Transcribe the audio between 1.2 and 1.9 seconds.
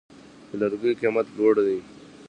لوړ دی؟